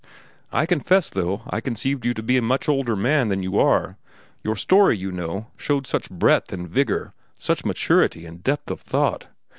[0.51, 3.97] "I confess, though, I conceived you to be a much older man than you are.
[4.43, 9.27] Your story, you know, showed such breadth, and vigor, such maturity and depth of thought.